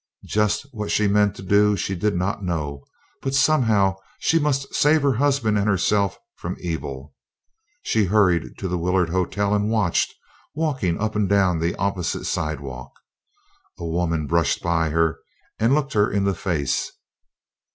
[0.25, 2.85] Just what she meant to do she did not know,
[3.21, 7.13] but somehow she must save her husband and herself from evil.
[7.83, 10.11] She hurried to the Willard Hotel and watched,
[10.55, 12.93] walking up and down the opposite sidewalk.
[13.77, 15.19] A woman brushed by her
[15.59, 16.91] and looked her in the face.